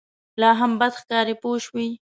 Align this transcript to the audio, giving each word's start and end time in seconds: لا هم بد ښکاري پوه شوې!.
لا 0.41 0.49
هم 0.59 0.71
بد 0.81 0.93
ښکاري 1.01 1.35
پوه 1.41 1.57
شوې!. 1.65 1.87